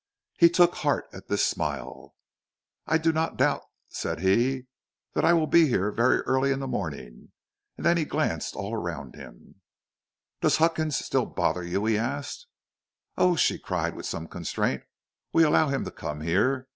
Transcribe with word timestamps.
He 0.39 0.49
took 0.49 0.77
heart 0.77 1.05
at 1.13 1.27
this 1.27 1.45
smile. 1.45 2.15
"I 2.87 2.97
do 2.97 3.13
not 3.13 3.37
doubt," 3.37 3.61
said 3.89 4.19
he, 4.21 4.65
"that 5.13 5.23
I 5.23 5.29
shall 5.29 5.45
be 5.45 5.67
here 5.67 5.91
very 5.91 6.21
early 6.21 6.51
in 6.51 6.59
the 6.59 6.65
morning." 6.67 7.33
And 7.77 7.85
then 7.85 7.97
he 7.97 8.05
glanced 8.05 8.55
all 8.55 8.73
around 8.73 9.13
him. 9.15 9.61
"Does 10.39 10.57
Huckins 10.57 10.95
still 10.97 11.27
bother 11.27 11.61
you?" 11.63 11.85
he 11.85 11.99
asked. 11.99 12.47
"Oh," 13.15 13.35
she 13.35 13.59
cried, 13.59 13.93
with 13.93 14.07
some 14.07 14.27
constraint, 14.27 14.81
"we 15.33 15.43
allow 15.43 15.67
him 15.67 15.85
to 15.85 15.91
come 15.91 16.21
here. 16.21 16.67